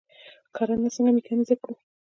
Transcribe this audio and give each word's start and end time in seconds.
کرنه 0.55 0.89
څنګه 0.95 1.11
میکانیزه 1.15 1.55
کړو؟ 1.61 1.73